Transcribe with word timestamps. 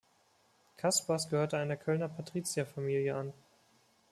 Caspars 0.77 1.29
gehörte 1.29 1.59
einer 1.59 1.77
Kölner 1.77 2.09
Patrizierfamilie 2.09 3.15
an. 3.15 3.33